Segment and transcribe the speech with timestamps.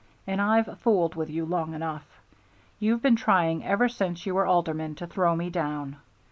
[0.25, 2.23] And I've fooled with you long enough.
[2.79, 5.97] You've been trying ever since you were alderman to throw me down.